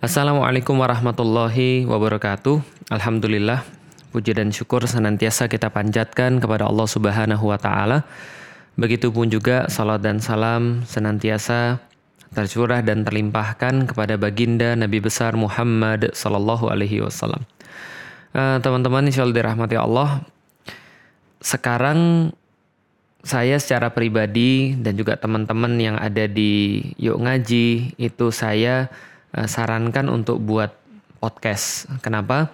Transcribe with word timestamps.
Assalamualaikum 0.00 0.80
warahmatullahi 0.80 1.84
wabarakatuh. 1.84 2.88
Alhamdulillah, 2.88 3.60
puji 4.16 4.32
dan 4.32 4.48
syukur 4.48 4.80
senantiasa 4.88 5.44
kita 5.44 5.68
panjatkan 5.68 6.40
kepada 6.40 6.64
Allah 6.64 6.88
Subhanahu 6.88 7.52
wa 7.52 7.60
taala. 7.60 8.08
Begitupun 8.80 9.28
juga 9.28 9.68
salat 9.68 10.00
dan 10.00 10.16
salam 10.24 10.88
senantiasa 10.88 11.84
tercurah 12.32 12.80
dan 12.80 13.04
terlimpahkan 13.04 13.92
kepada 13.92 14.16
baginda 14.16 14.72
Nabi 14.72 15.04
besar 15.04 15.36
Muhammad 15.36 16.16
sallallahu 16.16 16.72
alaihi 16.72 17.04
wasallam. 17.04 17.44
Uh, 18.32 18.56
teman-teman 18.64 19.04
insyaallah 19.04 19.36
dirahmati 19.36 19.76
Allah. 19.76 20.24
Sekarang 21.44 22.32
saya 23.20 23.60
secara 23.60 23.92
pribadi 23.92 24.72
dan 24.80 24.96
juga 24.96 25.20
teman-teman 25.20 25.76
yang 25.76 26.00
ada 26.00 26.24
di 26.24 26.80
Yuk 26.96 27.20
Ngaji 27.20 28.00
itu 28.00 28.26
saya 28.32 28.88
sarankan 29.34 30.10
untuk 30.10 30.42
buat 30.42 30.74
podcast. 31.20 31.86
Kenapa? 32.02 32.50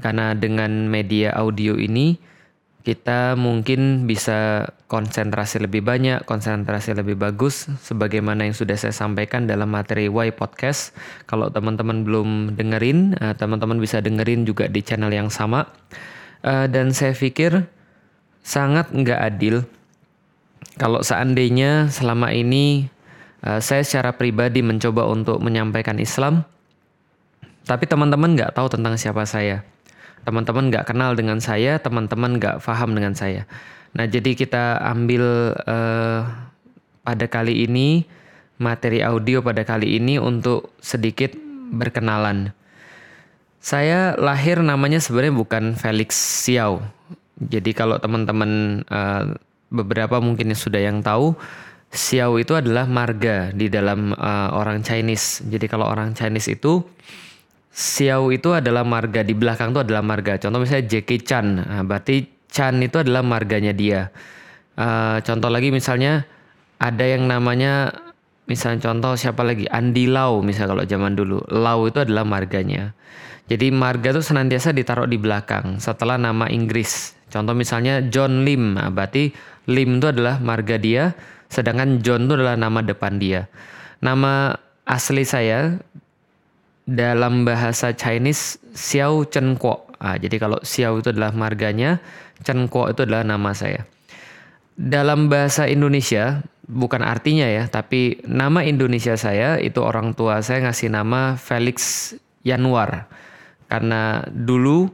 Karena 0.00 0.32
dengan 0.32 0.88
media 0.88 1.32
audio 1.36 1.76
ini 1.76 2.16
kita 2.80 3.36
mungkin 3.36 4.08
bisa 4.08 4.64
konsentrasi 4.88 5.60
lebih 5.60 5.84
banyak, 5.84 6.24
konsentrasi 6.24 6.96
lebih 6.96 7.20
bagus 7.20 7.68
sebagaimana 7.84 8.48
yang 8.48 8.56
sudah 8.56 8.74
saya 8.80 8.96
sampaikan 8.96 9.44
dalam 9.44 9.68
materi 9.68 10.08
Y 10.08 10.32
Podcast. 10.32 10.96
Kalau 11.28 11.52
teman-teman 11.52 12.08
belum 12.08 12.56
dengerin, 12.56 13.20
uh, 13.20 13.36
teman-teman 13.36 13.76
bisa 13.76 14.00
dengerin 14.00 14.48
juga 14.48 14.64
di 14.66 14.80
channel 14.80 15.12
yang 15.12 15.28
sama. 15.28 15.68
Uh, 16.40 16.64
dan 16.72 16.96
saya 16.96 17.12
pikir 17.12 17.68
sangat 18.40 18.88
nggak 18.96 19.20
adil 19.20 19.68
kalau 20.80 21.04
seandainya 21.04 21.92
selama 21.92 22.32
ini 22.32 22.88
uh, 23.44 23.60
saya 23.60 23.82
secara 23.84 24.16
pribadi 24.16 24.60
mencoba 24.64 25.06
untuk 25.08 25.40
menyampaikan 25.40 25.96
Islam, 26.00 26.44
tapi 27.64 27.84
teman-teman 27.86 28.34
nggak 28.36 28.56
tahu 28.56 28.72
tentang 28.72 28.96
siapa 28.96 29.24
saya. 29.28 29.62
Teman-teman 30.20 30.68
nggak 30.68 30.84
kenal 30.84 31.16
dengan 31.16 31.40
saya, 31.40 31.80
teman-teman 31.80 32.36
nggak 32.36 32.60
paham 32.60 32.92
dengan 32.92 33.16
saya. 33.16 33.48
Nah, 33.96 34.04
jadi 34.06 34.36
kita 34.36 34.78
ambil 34.84 35.56
uh, 35.66 36.20
pada 37.02 37.26
kali 37.26 37.64
ini 37.66 38.04
materi 38.60 39.00
audio 39.00 39.40
pada 39.40 39.64
kali 39.64 39.96
ini 39.96 40.20
untuk 40.20 40.76
sedikit 40.84 41.32
berkenalan. 41.72 42.52
Saya 43.60 44.16
lahir 44.20 44.60
namanya 44.60 45.00
sebenarnya 45.00 45.34
bukan 45.36 45.64
Felix 45.76 46.16
Xiao. 46.44 46.84
Jadi 47.40 47.72
kalau 47.72 47.96
teman-teman 47.96 48.84
uh, 48.88 49.32
beberapa 49.72 50.20
mungkin 50.20 50.52
sudah 50.52 50.80
yang 50.80 51.00
tahu 51.00 51.32
Xiao 51.90 52.38
itu 52.38 52.54
adalah 52.54 52.86
marga 52.86 53.50
di 53.50 53.66
dalam 53.66 54.14
uh, 54.14 54.54
orang 54.54 54.86
Chinese. 54.86 55.42
Jadi 55.42 55.66
kalau 55.66 55.90
orang 55.90 56.14
Chinese 56.14 56.54
itu 56.54 56.86
Xiao 57.74 58.30
itu 58.30 58.54
adalah 58.54 58.86
marga 58.86 59.26
di 59.26 59.34
belakang 59.34 59.74
itu 59.74 59.82
adalah 59.82 60.02
marga. 60.02 60.38
Contoh 60.38 60.62
misalnya 60.62 60.86
Jackie 60.86 61.22
Chan, 61.22 61.46
nah, 61.66 61.82
berarti 61.82 62.30
Chan 62.46 62.78
itu 62.78 63.02
adalah 63.02 63.26
marganya 63.26 63.74
dia. 63.74 64.14
Uh, 64.78 65.18
contoh 65.26 65.50
lagi 65.50 65.74
misalnya 65.74 66.26
ada 66.78 67.02
yang 67.02 67.26
namanya 67.26 67.90
misalnya 68.46 68.90
contoh 68.90 69.12
siapa 69.18 69.44
lagi 69.44 69.68
Andi 69.68 70.08
Lau 70.08 70.40
misalnya 70.40 70.72
kalau 70.72 70.84
zaman 70.88 71.12
dulu 71.18 71.42
Lau 71.50 71.90
itu 71.90 71.98
adalah 72.02 72.22
marganya. 72.22 72.94
Jadi 73.50 73.74
marga 73.74 74.14
itu 74.14 74.22
senantiasa 74.22 74.70
ditaruh 74.70 75.10
di 75.10 75.18
belakang 75.18 75.82
setelah 75.82 76.14
nama 76.14 76.46
Inggris. 76.46 77.18
Contoh 77.34 77.50
misalnya 77.50 77.98
John 78.06 78.46
Lim, 78.46 78.78
nah, 78.78 78.94
berarti 78.94 79.34
Lim 79.66 79.98
itu 79.98 80.06
adalah 80.06 80.38
marga 80.38 80.78
dia, 80.78 81.14
sedangkan 81.50 82.00
John 82.00 82.30
itu 82.30 82.38
adalah 82.38 82.56
nama 82.56 82.80
depan 82.80 83.18
dia. 83.18 83.50
Nama 84.00 84.56
asli 84.88 85.26
saya 85.26 85.76
dalam 86.88 87.44
bahasa 87.44 87.92
Chinese 87.92 88.58
Xiao 88.72 89.26
Chen 89.28 89.58
Kuo. 89.58 89.90
Nah, 90.00 90.16
jadi 90.16 90.40
kalau 90.40 90.58
Xiao 90.64 90.96
itu 90.98 91.12
adalah 91.12 91.30
marganya, 91.36 92.00
Chen 92.46 92.66
Kuo 92.70 92.88
itu 92.88 93.04
adalah 93.04 93.26
nama 93.26 93.52
saya. 93.52 93.84
Dalam 94.80 95.28
bahasa 95.28 95.68
Indonesia, 95.68 96.40
bukan 96.64 97.04
artinya 97.04 97.44
ya, 97.44 97.68
tapi 97.68 98.24
nama 98.24 98.64
Indonesia 98.64 99.12
saya 99.18 99.60
itu 99.60 99.84
orang 99.84 100.16
tua 100.16 100.40
saya 100.40 100.64
ngasih 100.64 100.88
nama 100.88 101.36
Felix 101.36 102.10
Yanwar. 102.46 103.10
Karena 103.68 104.24
dulu 104.26 104.88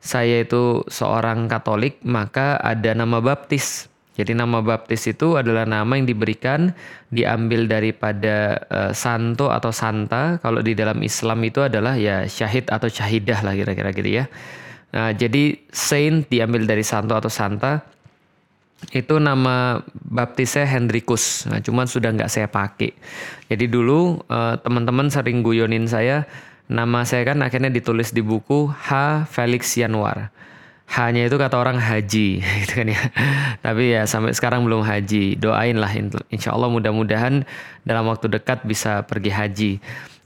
saya 0.00 0.42
itu 0.42 0.82
seorang 0.88 1.50
Katolik, 1.52 2.00
maka 2.06 2.56
ada 2.56 2.96
nama 2.96 3.20
baptis. 3.20 3.92
Jadi 4.16 4.32
nama 4.32 4.64
baptis 4.64 5.04
itu 5.12 5.36
adalah 5.36 5.68
nama 5.68 5.92
yang 5.92 6.08
diberikan 6.08 6.72
diambil 7.12 7.68
daripada 7.68 8.56
uh, 8.72 8.92
santo 8.96 9.52
atau 9.52 9.68
santa. 9.68 10.40
Kalau 10.40 10.64
di 10.64 10.72
dalam 10.72 10.96
Islam 11.04 11.44
itu 11.44 11.60
adalah 11.60 12.00
ya 12.00 12.24
syahid 12.24 12.72
atau 12.72 12.88
syahidah 12.88 13.44
lah 13.44 13.52
kira-kira 13.52 13.92
gitu 13.92 14.24
ya. 14.24 14.24
Nah, 14.96 15.12
jadi 15.12 15.60
saint 15.68 16.24
diambil 16.32 16.64
dari 16.64 16.80
santo 16.80 17.12
atau 17.12 17.28
santa. 17.28 17.84
Itu 18.92 19.20
nama 19.20 19.84
baptisnya 19.92 20.64
Hendrikus. 20.64 21.44
Nah, 21.48 21.60
cuman 21.60 21.84
sudah 21.84 22.12
nggak 22.16 22.32
saya 22.32 22.48
pakai. 22.48 22.96
Jadi 23.52 23.68
dulu 23.68 24.20
uh, 24.32 24.56
teman-teman 24.64 25.12
sering 25.12 25.44
guyonin 25.44 25.84
saya, 25.84 26.24
nama 26.72 27.04
saya 27.04 27.28
kan 27.28 27.44
akhirnya 27.44 27.68
ditulis 27.68 28.16
di 28.16 28.24
buku 28.24 28.72
H 28.72 29.24
Felix 29.28 29.76
Yanwar 29.76 30.32
hanya 30.86 31.26
itu 31.26 31.34
kata 31.34 31.58
orang 31.58 31.82
haji 31.82 32.40
gitu 32.62 32.72
kan 32.82 32.86
ya. 32.86 33.02
Tapi 33.60 33.84
ya 33.98 34.02
sampai 34.06 34.32
sekarang 34.32 34.62
belum 34.62 34.86
haji. 34.86 35.34
Doain 35.36 35.76
lah 35.76 35.90
insya 36.30 36.54
Allah 36.54 36.70
mudah-mudahan 36.70 37.42
dalam 37.82 38.06
waktu 38.06 38.30
dekat 38.30 38.62
bisa 38.62 39.02
pergi 39.02 39.30
haji. 39.34 39.72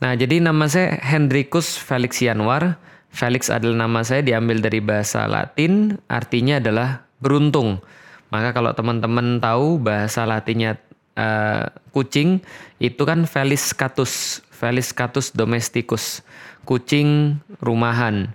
Nah 0.04 0.12
jadi 0.16 0.40
nama 0.44 0.68
saya 0.68 1.00
Hendrikus 1.00 1.80
Felix 1.80 2.20
Yanwar. 2.20 2.76
Felix 3.10 3.50
adalah 3.50 3.88
nama 3.88 4.06
saya 4.06 4.22
diambil 4.22 4.62
dari 4.62 4.78
bahasa 4.78 5.26
Latin 5.26 5.98
artinya 6.06 6.62
adalah 6.62 7.02
beruntung. 7.18 7.82
Maka 8.30 8.54
kalau 8.54 8.70
teman-teman 8.70 9.42
tahu 9.42 9.82
bahasa 9.82 10.22
Latinnya 10.22 10.78
uh, 11.18 11.66
kucing 11.90 12.38
itu 12.78 13.02
kan 13.02 13.26
Felis 13.26 13.74
catus 13.74 14.44
Felis 14.54 14.94
catus 14.94 15.34
domesticus 15.34 16.22
kucing 16.62 17.40
rumahan. 17.58 18.30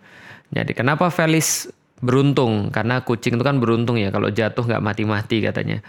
Jadi 0.51 0.75
kenapa 0.75 1.07
Felis 1.07 1.71
beruntung 2.03 2.75
karena 2.75 2.99
kucing 3.07 3.39
itu 3.39 3.43
kan 3.45 3.57
beruntung 3.57 3.95
ya 3.95 4.11
kalau 4.11 4.27
jatuh 4.27 4.63
nggak 4.67 4.83
mati-mati 4.83 5.39
katanya. 5.39 5.79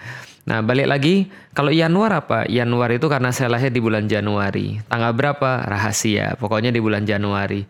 Nah 0.47 0.62
balik 0.62 0.87
lagi 0.87 1.27
kalau 1.50 1.75
Januar 1.75 2.15
apa? 2.15 2.47
Januar 2.47 2.94
itu 2.94 3.11
karena 3.11 3.34
saya 3.34 3.50
lahir 3.50 3.75
di 3.75 3.83
bulan 3.83 4.06
Januari. 4.06 4.78
Tanggal 4.87 5.11
berapa? 5.11 5.67
Rahasia. 5.67 6.39
Pokoknya 6.39 6.71
di 6.71 6.78
bulan 6.78 7.03
Januari. 7.03 7.67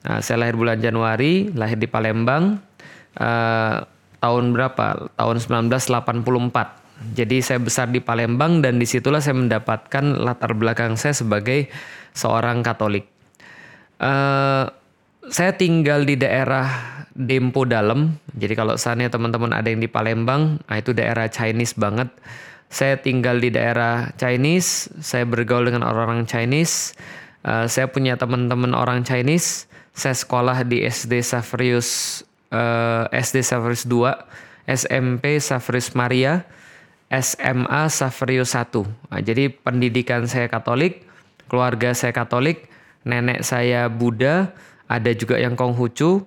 Nah, 0.00 0.22
saya 0.24 0.46
lahir 0.46 0.56
bulan 0.56 0.78
Januari, 0.80 1.50
lahir 1.52 1.76
di 1.76 1.90
Palembang. 1.90 2.62
Uh, 3.18 3.82
tahun 4.22 4.54
berapa? 4.54 5.10
Tahun 5.18 5.36
1984. 5.66 7.16
Jadi 7.16 7.36
saya 7.40 7.58
besar 7.58 7.88
di 7.88 7.98
Palembang 7.98 8.60
dan 8.60 8.76
di 8.76 8.84
situlah 8.84 9.24
saya 9.24 9.34
mendapatkan 9.34 10.20
latar 10.20 10.52
belakang 10.52 10.94
saya 11.00 11.16
sebagai 11.16 11.66
seorang 12.12 12.62
Katolik. 12.62 13.08
Uh, 14.00 14.68
saya 15.28 15.52
tinggal 15.56 16.04
di 16.04 16.16
daerah 16.16 16.89
Dempo 17.20 17.68
Dalam. 17.68 18.16
Jadi 18.32 18.56
kalau 18.56 18.80
sana 18.80 19.12
teman-teman 19.12 19.52
ada 19.52 19.68
yang 19.68 19.84
di 19.84 19.90
Palembang, 19.90 20.56
nah 20.64 20.76
itu 20.80 20.96
daerah 20.96 21.28
Chinese 21.28 21.76
banget. 21.76 22.08
Saya 22.70 22.96
tinggal 22.96 23.42
di 23.42 23.50
daerah 23.50 24.14
Chinese, 24.16 24.88
saya 25.02 25.26
bergaul 25.26 25.68
dengan 25.68 25.84
orang-orang 25.84 26.24
Chinese. 26.24 26.94
Uh, 27.42 27.66
saya 27.66 27.90
punya 27.90 28.14
teman-teman 28.16 28.72
orang 28.72 29.02
Chinese. 29.02 29.66
Saya 29.90 30.14
sekolah 30.14 30.64
di 30.64 30.86
SD 30.86 31.20
Saverius 31.20 32.22
uh, 32.54 33.06
SD 33.10 33.42
Saverius 33.42 33.86
2, 33.86 34.70
SMP 34.70 35.38
Saverius 35.42 35.94
Maria, 35.98 36.46
SMA 37.10 37.90
Saverius 37.90 38.54
1. 38.54 38.86
Nah, 38.86 39.20
jadi 39.22 39.50
pendidikan 39.50 40.26
saya 40.30 40.46
Katolik, 40.46 41.06
keluarga 41.50 41.90
saya 41.90 42.14
Katolik, 42.14 42.70
nenek 43.02 43.42
saya 43.42 43.90
Buddha, 43.90 44.54
ada 44.86 45.10
juga 45.14 45.38
yang 45.38 45.58
Konghucu, 45.58 46.22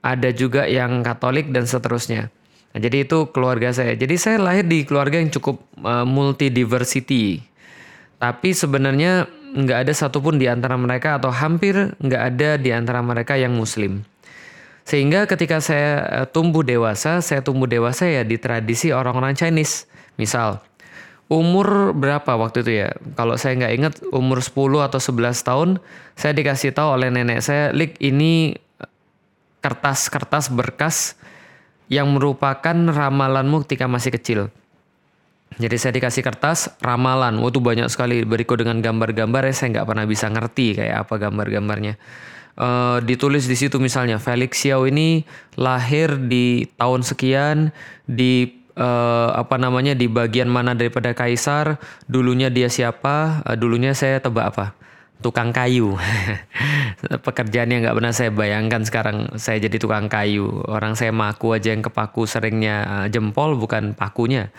ada 0.00 0.28
juga 0.32 0.64
yang 0.64 1.04
Katolik 1.04 1.52
dan 1.52 1.68
seterusnya. 1.68 2.32
Nah, 2.70 2.78
jadi 2.78 3.04
itu 3.04 3.28
keluarga 3.34 3.74
saya. 3.74 3.98
Jadi 3.98 4.14
saya 4.16 4.38
lahir 4.38 4.64
di 4.64 4.86
keluarga 4.86 5.18
yang 5.18 5.28
cukup 5.32 5.60
uh, 5.82 6.06
multi 6.06 6.48
diversity. 6.48 7.42
Tapi 8.20 8.52
sebenarnya 8.52 9.26
nggak 9.50 9.78
ada 9.88 9.92
satupun 9.96 10.38
di 10.38 10.46
antara 10.46 10.78
mereka 10.78 11.18
atau 11.18 11.34
hampir 11.34 11.98
nggak 11.98 12.22
ada 12.22 12.50
di 12.60 12.70
antara 12.70 13.02
mereka 13.02 13.34
yang 13.34 13.58
Muslim. 13.58 14.06
Sehingga 14.86 15.26
ketika 15.26 15.58
saya 15.58 16.24
uh, 16.24 16.26
tumbuh 16.30 16.62
dewasa, 16.62 17.18
saya 17.20 17.42
tumbuh 17.42 17.66
dewasa 17.66 18.06
ya 18.06 18.22
di 18.22 18.38
tradisi 18.38 18.94
orang-orang 18.94 19.34
Chinese. 19.34 19.90
Misal, 20.14 20.62
umur 21.26 21.90
berapa 21.96 22.38
waktu 22.38 22.62
itu 22.62 22.72
ya? 22.86 22.88
Kalau 23.18 23.34
saya 23.34 23.58
nggak 23.58 23.74
ingat 23.74 23.94
umur 24.14 24.38
10 24.42 24.86
atau 24.86 25.00
11 25.02 25.46
tahun, 25.46 25.68
saya 26.14 26.32
dikasih 26.34 26.70
tahu 26.70 26.98
oleh 27.00 27.08
nenek 27.10 27.42
saya, 27.42 27.74
Lik 27.74 27.98
ini 27.98 28.54
kertas-kertas 29.60 30.48
berkas 30.52 31.14
yang 31.90 32.08
merupakan 32.12 32.74
ramalanmu 32.74 33.66
ketika 33.66 33.90
masih 33.90 34.14
kecil. 34.16 34.40
Jadi 35.58 35.76
saya 35.76 35.92
dikasih 35.98 36.22
kertas 36.22 36.70
ramalan, 36.78 37.42
oh 37.42 37.50
itu 37.50 37.58
banyak 37.58 37.90
sekali 37.90 38.22
berikut 38.22 38.62
dengan 38.62 38.78
gambar-gambar 38.80 39.50
ya 39.50 39.52
saya 39.52 39.68
nggak 39.76 39.86
pernah 39.90 40.06
bisa 40.06 40.30
ngerti 40.30 40.78
kayak 40.78 41.04
apa 41.04 41.14
gambar-gambarnya. 41.18 41.98
Uh, 42.60 43.02
ditulis 43.02 43.48
di 43.48 43.56
situ 43.56 43.80
misalnya 43.82 44.20
Felix 44.20 44.60
Xiao 44.60 44.84
ini 44.86 45.24
lahir 45.58 46.14
di 46.16 46.68
tahun 46.76 47.02
sekian 47.02 47.72
di 48.06 48.62
uh, 48.78 49.32
apa 49.34 49.58
namanya 49.58 49.96
di 49.98 50.06
bagian 50.06 50.46
mana 50.46 50.78
daripada 50.78 51.10
kaisar, 51.12 51.82
dulunya 52.06 52.46
dia 52.46 52.70
siapa, 52.70 53.42
uh, 53.42 53.56
dulunya 53.58 53.90
saya 53.92 54.22
tebak 54.22 54.54
apa 54.54 54.66
tukang 55.20 55.52
kayu. 55.52 55.96
Pekerjaan 57.26 57.72
yang 57.72 57.80
nggak 57.84 57.96
pernah 57.96 58.12
saya 58.12 58.30
bayangkan 58.32 58.84
sekarang 58.84 59.36
saya 59.36 59.60
jadi 59.60 59.76
tukang 59.80 60.08
kayu. 60.08 60.64
Orang 60.68 60.96
saya 60.96 61.12
maku 61.12 61.56
aja 61.56 61.72
yang 61.72 61.84
kepaku 61.84 62.24
seringnya 62.24 62.76
eh, 62.84 63.06
jempol 63.12 63.56
bukan 63.56 63.92
pakunya. 63.96 64.52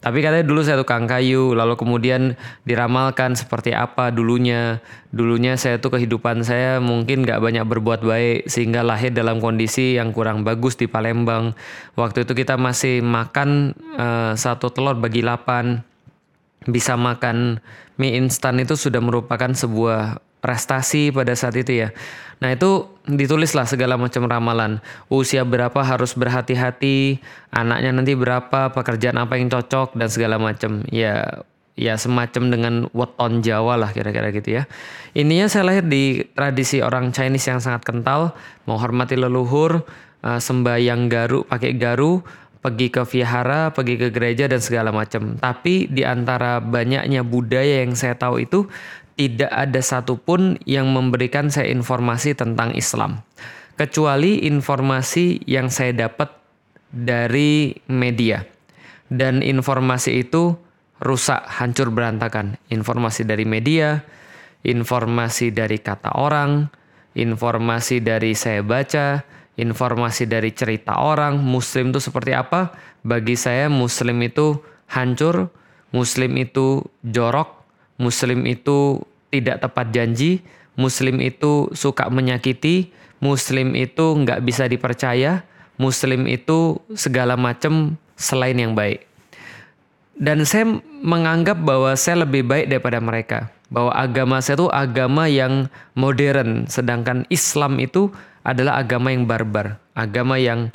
Tapi 0.00 0.22
katanya 0.22 0.44
dulu 0.44 0.60
saya 0.62 0.78
tukang 0.78 1.08
kayu, 1.08 1.56
lalu 1.56 1.74
kemudian 1.74 2.38
diramalkan 2.68 3.34
seperti 3.34 3.72
apa 3.72 4.12
dulunya. 4.14 4.78
Dulunya 5.10 5.56
saya 5.56 5.80
tuh 5.80 5.96
kehidupan 5.96 6.44
saya 6.44 6.78
mungkin 6.78 7.24
nggak 7.24 7.40
banyak 7.40 7.64
berbuat 7.64 8.04
baik 8.04 8.46
sehingga 8.46 8.84
lahir 8.84 9.10
dalam 9.10 9.40
kondisi 9.40 9.96
yang 9.96 10.12
kurang 10.12 10.44
bagus 10.44 10.76
di 10.76 10.86
Palembang. 10.86 11.56
Waktu 11.96 12.28
itu 12.28 12.36
kita 12.36 12.60
masih 12.60 13.00
makan 13.00 13.72
uh, 13.96 14.32
satu 14.36 14.68
telur 14.68 14.94
bagi 15.00 15.24
lapan 15.24 15.80
bisa 16.66 16.98
makan 16.98 17.62
mie 17.96 18.18
instan 18.18 18.60
itu 18.60 18.76
sudah 18.76 19.00
merupakan 19.00 19.50
sebuah 19.50 20.20
prestasi 20.44 21.10
pada 21.10 21.34
saat 21.34 21.56
itu 21.58 21.86
ya. 21.86 21.88
Nah 22.38 22.52
itu 22.52 22.86
ditulislah 23.08 23.64
segala 23.64 23.96
macam 23.96 24.28
ramalan. 24.28 24.84
Usia 25.08 25.42
berapa 25.42 25.80
harus 25.80 26.12
berhati-hati, 26.12 27.18
anaknya 27.48 27.90
nanti 27.96 28.12
berapa, 28.12 28.70
pekerjaan 28.70 29.16
apa 29.16 29.40
yang 29.40 29.48
cocok 29.48 29.96
dan 29.96 30.08
segala 30.12 30.36
macam. 30.36 30.84
Ya 30.92 31.42
ya 31.76 32.00
semacam 32.00 32.42
dengan 32.48 32.74
weton 32.96 33.44
Jawa 33.44 33.76
lah 33.76 33.92
kira-kira 33.92 34.32
gitu 34.32 34.60
ya. 34.60 34.62
Ininya 35.12 35.48
saya 35.48 35.68
lahir 35.68 35.84
di 35.84 36.24
tradisi 36.32 36.80
orang 36.80 37.12
Chinese 37.12 37.48
yang 37.52 37.60
sangat 37.60 37.84
kental, 37.84 38.36
menghormati 38.64 39.16
leluhur, 39.16 39.84
uh, 40.24 40.40
sembahyang 40.40 41.08
garu 41.12 41.44
pakai 41.44 41.76
garu, 41.76 42.24
pergi 42.66 42.90
ke 42.90 43.06
vihara, 43.06 43.70
pergi 43.70 43.94
ke 43.94 44.10
gereja 44.10 44.50
dan 44.50 44.58
segala 44.58 44.90
macam. 44.90 45.38
Tapi 45.38 45.86
di 45.86 46.02
antara 46.02 46.58
banyaknya 46.58 47.22
budaya 47.22 47.86
yang 47.86 47.94
saya 47.94 48.18
tahu 48.18 48.42
itu 48.42 48.66
tidak 49.14 49.54
ada 49.54 49.78
satupun 49.78 50.58
yang 50.66 50.90
memberikan 50.90 51.46
saya 51.46 51.70
informasi 51.70 52.34
tentang 52.34 52.74
Islam. 52.74 53.22
Kecuali 53.78 54.50
informasi 54.50 55.46
yang 55.46 55.70
saya 55.70 55.94
dapat 55.94 56.34
dari 56.90 57.70
media. 57.86 58.42
Dan 59.06 59.46
informasi 59.46 60.26
itu 60.26 60.58
rusak, 60.98 61.46
hancur 61.46 61.94
berantakan. 61.94 62.58
Informasi 62.74 63.22
dari 63.22 63.46
media, 63.46 64.02
informasi 64.66 65.54
dari 65.54 65.78
kata 65.78 66.18
orang, 66.18 66.66
informasi 67.14 68.02
dari 68.02 68.34
saya 68.34 68.66
baca, 68.66 69.22
informasi 69.56 70.28
dari 70.28 70.52
cerita 70.52 71.00
orang 71.00 71.40
muslim 71.40 71.90
itu 71.92 72.00
seperti 72.00 72.36
apa? 72.36 72.76
Bagi 73.02 73.34
saya 73.34 73.72
muslim 73.72 74.20
itu 74.24 74.60
hancur 74.92 75.48
muslim 75.90 76.36
itu 76.36 76.84
jorok 77.02 77.64
muslim 77.96 78.44
itu 78.44 79.00
tidak 79.32 79.64
tepat 79.64 79.90
janji 79.90 80.44
muslim 80.76 81.18
itu 81.24 81.72
suka 81.72 82.06
menyakiti 82.12 82.92
muslim 83.18 83.72
itu 83.72 84.12
nggak 84.22 84.44
bisa 84.44 84.68
dipercaya 84.68 85.42
muslim 85.80 86.28
itu 86.28 86.76
segala 86.92 87.34
macam 87.36 87.96
selain 88.16 88.56
yang 88.56 88.76
baik. 88.76 89.08
Dan 90.16 90.48
saya 90.48 90.80
menganggap 91.04 91.60
bahwa 91.60 91.92
saya 91.92 92.24
lebih 92.24 92.48
baik 92.48 92.72
daripada 92.72 93.00
mereka 93.04 93.52
bahwa 93.66 93.90
agama 93.92 94.38
saya 94.38 94.62
itu 94.62 94.68
agama 94.70 95.26
yang 95.26 95.66
modern 95.98 96.70
sedangkan 96.70 97.26
Islam 97.28 97.82
itu 97.82 98.14
adalah 98.46 98.78
agama 98.78 99.10
yang 99.10 99.26
barbar, 99.26 99.82
agama 99.98 100.38
yang 100.38 100.70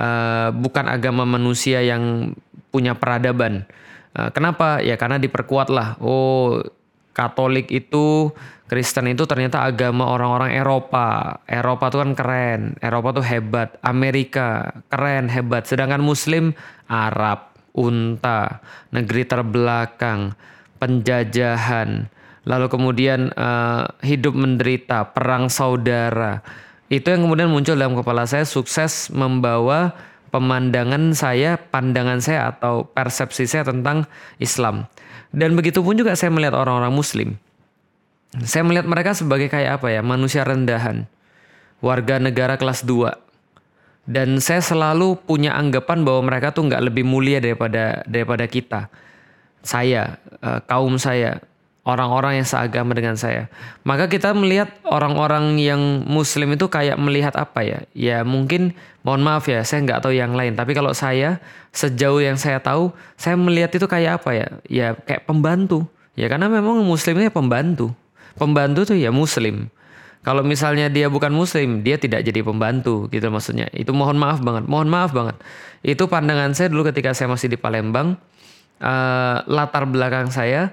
uh, 0.00 0.48
bukan 0.56 0.88
agama 0.88 1.28
manusia 1.28 1.84
yang 1.84 2.32
punya 2.72 2.96
peradaban. 2.96 3.68
Uh, 4.16 4.32
kenapa? 4.32 4.80
Ya 4.80 4.96
karena 4.96 5.20
diperkuatlah. 5.20 6.00
Oh, 6.00 6.64
Katolik 7.10 7.68
itu 7.68 8.32
Kristen 8.70 9.10
itu 9.10 9.26
ternyata 9.26 9.66
agama 9.66 10.08
orang-orang 10.08 10.54
Eropa. 10.56 11.42
Eropa 11.44 11.90
itu 11.90 11.98
kan 12.00 12.12
keren, 12.14 12.60
Eropa 12.78 13.18
tuh 13.18 13.26
hebat, 13.26 13.76
Amerika 13.82 14.78
keren, 14.88 15.26
hebat. 15.26 15.66
Sedangkan 15.66 15.98
Muslim 16.00 16.54
Arab, 16.86 17.50
unta, 17.74 18.62
negeri 18.94 19.26
terbelakang, 19.26 20.38
penjajahan, 20.78 22.06
lalu 22.46 22.66
kemudian 22.70 23.34
uh, 23.34 23.90
hidup 24.06 24.38
menderita, 24.38 25.12
perang 25.12 25.50
saudara 25.50 26.40
itu 26.90 27.06
yang 27.06 27.22
kemudian 27.22 27.46
muncul 27.46 27.78
dalam 27.78 27.94
kepala 27.94 28.26
saya 28.26 28.42
sukses 28.42 29.14
membawa 29.14 29.94
pemandangan 30.34 31.14
saya, 31.14 31.54
pandangan 31.54 32.18
saya 32.18 32.50
atau 32.50 32.82
persepsi 32.90 33.46
saya 33.46 33.62
tentang 33.62 34.10
Islam. 34.42 34.90
Dan 35.30 35.54
begitu 35.54 35.86
pun 35.86 35.94
juga 35.94 36.18
saya 36.18 36.34
melihat 36.34 36.58
orang-orang 36.58 36.90
muslim. 36.90 37.38
Saya 38.42 38.66
melihat 38.66 38.90
mereka 38.90 39.14
sebagai 39.14 39.46
kayak 39.46 39.78
apa 39.78 39.94
ya, 39.94 40.02
manusia 40.02 40.42
rendahan. 40.42 41.06
Warga 41.78 42.18
negara 42.18 42.58
kelas 42.58 42.82
2. 42.82 43.14
Dan 44.10 44.42
saya 44.42 44.58
selalu 44.58 45.14
punya 45.22 45.54
anggapan 45.54 46.02
bahwa 46.02 46.26
mereka 46.26 46.50
tuh 46.50 46.66
nggak 46.66 46.82
lebih 46.90 47.06
mulia 47.06 47.38
daripada 47.38 48.02
daripada 48.10 48.50
kita. 48.50 48.90
Saya, 49.62 50.18
eh, 50.42 50.58
kaum 50.66 50.98
saya, 50.98 51.38
orang-orang 51.90 52.38
yang 52.38 52.46
seagama 52.46 52.94
dengan 52.94 53.18
saya. 53.18 53.50
Maka 53.82 54.06
kita 54.06 54.30
melihat 54.30 54.70
orang-orang 54.86 55.58
yang 55.58 56.06
muslim 56.06 56.54
itu 56.54 56.70
kayak 56.70 56.94
melihat 56.96 57.34
apa 57.34 57.66
ya? 57.66 57.78
Ya 57.92 58.22
mungkin 58.22 58.78
mohon 59.02 59.26
maaf 59.26 59.50
ya, 59.50 59.66
saya 59.66 59.82
nggak 59.82 60.06
tahu 60.06 60.14
yang 60.14 60.38
lain. 60.38 60.54
Tapi 60.54 60.72
kalau 60.72 60.94
saya 60.94 61.42
sejauh 61.74 62.22
yang 62.22 62.38
saya 62.38 62.62
tahu, 62.62 62.94
saya 63.18 63.34
melihat 63.34 63.74
itu 63.74 63.90
kayak 63.90 64.22
apa 64.22 64.30
ya? 64.30 64.48
Ya 64.70 64.86
kayak 64.94 65.26
pembantu. 65.26 65.90
Ya 66.14 66.30
karena 66.30 66.46
memang 66.46 66.86
muslimnya 66.86 67.34
pembantu. 67.34 67.90
Pembantu 68.38 68.94
tuh 68.94 68.98
ya 68.98 69.10
muslim. 69.10 69.68
Kalau 70.20 70.44
misalnya 70.44 70.92
dia 70.92 71.08
bukan 71.08 71.32
muslim, 71.32 71.80
dia 71.80 71.96
tidak 71.96 72.20
jadi 72.20 72.44
pembantu 72.44 73.08
gitu 73.08 73.32
maksudnya. 73.32 73.72
Itu 73.72 73.96
mohon 73.96 74.20
maaf 74.20 74.44
banget, 74.44 74.68
mohon 74.68 74.86
maaf 74.92 75.16
banget. 75.16 75.40
Itu 75.80 76.12
pandangan 76.12 76.52
saya 76.52 76.68
dulu 76.68 76.92
ketika 76.92 77.16
saya 77.16 77.32
masih 77.32 77.48
di 77.48 77.56
Palembang. 77.56 78.20
Uh, 78.80 79.44
latar 79.44 79.84
belakang 79.84 80.32
saya 80.32 80.72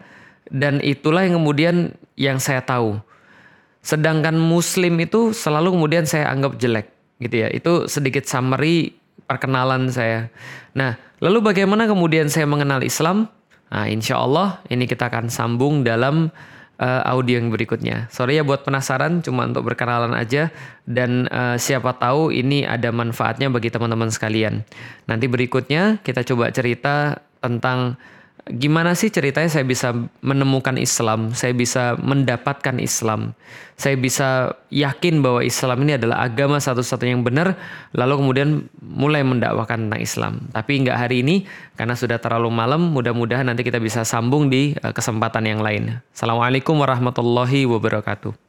dan 0.51 0.79
itulah 0.83 1.23
yang 1.23 1.39
kemudian 1.39 1.95
yang 2.17 2.37
saya 2.41 2.63
tahu. 2.63 2.99
Sedangkan 3.83 4.35
muslim 4.35 4.99
itu 4.99 5.31
selalu 5.31 5.75
kemudian 5.75 6.03
saya 6.03 6.27
anggap 6.27 6.59
jelek 6.59 6.91
gitu 7.23 7.35
ya. 7.45 7.47
Itu 7.53 7.87
sedikit 7.87 8.27
summary 8.27 8.95
perkenalan 9.27 9.91
saya. 9.91 10.31
Nah, 10.75 10.95
lalu 11.23 11.53
bagaimana 11.53 11.87
kemudian 11.87 12.27
saya 12.27 12.47
mengenal 12.47 12.83
Islam? 12.83 13.31
Nah, 13.67 13.87
insya 13.87 14.19
Allah 14.19 14.63
ini 14.71 14.87
kita 14.87 15.11
akan 15.11 15.27
sambung 15.27 15.83
dalam 15.83 16.31
uh, 16.79 17.01
audio 17.03 17.37
yang 17.37 17.51
berikutnya. 17.51 18.07
Sorry 18.13 18.39
ya 18.39 18.43
buat 18.47 18.63
penasaran, 18.63 19.19
cuma 19.25 19.43
untuk 19.45 19.67
berkenalan 19.67 20.15
aja. 20.15 20.49
Dan 20.87 21.27
uh, 21.27 21.59
siapa 21.59 21.97
tahu 21.99 22.31
ini 22.31 22.63
ada 22.63 22.93
manfaatnya 22.93 23.51
bagi 23.51 23.67
teman-teman 23.67 24.07
sekalian. 24.07 24.63
Nanti 25.09 25.25
berikutnya 25.27 25.99
kita 26.01 26.23
coba 26.23 26.49
cerita 26.53 27.19
tentang 27.43 27.99
gimana 28.49 28.95
sih 28.95 29.11
ceritanya 29.11 29.51
saya 29.51 29.67
bisa 29.67 29.93
menemukan 30.23 30.75
Islam, 30.79 31.35
saya 31.35 31.51
bisa 31.51 31.99
mendapatkan 31.99 32.79
Islam, 32.79 33.35
saya 33.75 33.99
bisa 33.99 34.55
yakin 34.73 35.19
bahwa 35.19 35.43
Islam 35.43 35.83
ini 35.85 35.99
adalah 35.99 36.23
agama 36.23 36.57
satu-satunya 36.57 37.19
yang 37.19 37.27
benar, 37.27 37.59
lalu 37.91 38.13
kemudian 38.23 38.49
mulai 38.79 39.21
mendakwakan 39.21 39.87
tentang 39.87 40.01
Islam. 40.01 40.33
Tapi 40.55 40.71
nggak 40.87 40.97
hari 40.97 41.21
ini 41.21 41.43
karena 41.75 41.93
sudah 41.93 42.17
terlalu 42.17 42.49
malam, 42.49 42.89
mudah-mudahan 42.95 43.45
nanti 43.45 43.67
kita 43.67 43.77
bisa 43.77 44.07
sambung 44.07 44.47
di 44.47 44.73
eh, 44.73 44.93
kesempatan 44.95 45.43
yang 45.45 45.59
lain. 45.59 45.99
Assalamualaikum 46.15 46.79
warahmatullahi 46.79 47.67
wabarakatuh. 47.67 48.46